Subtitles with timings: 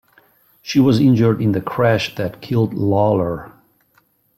[0.63, 3.51] She was injured in the crash that killed Lawlor.